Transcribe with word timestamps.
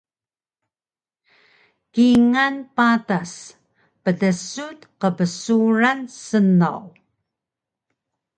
Kingal 1.93 2.55
patas 2.75 3.33
pdsun 4.03 4.77
qbsuran 5.01 5.99
snaw 6.25 6.83